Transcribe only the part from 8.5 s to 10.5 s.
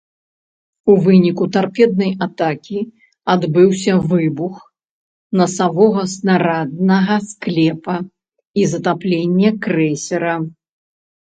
і затапленне крэйсера.